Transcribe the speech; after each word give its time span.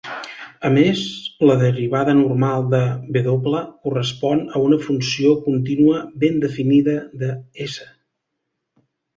A 0.67 0.69
més, 0.75 1.01
la 1.49 1.57
derivada 1.63 2.15
normal 2.21 2.65
de 2.71 2.79
"w" 3.27 3.61
correspon 3.85 4.41
a 4.55 4.63
una 4.71 4.81
funció 4.89 5.37
contínua 5.45 6.03
ben 6.25 6.43
definida 6.49 6.97
de 7.25 7.31
"S". 7.71 7.89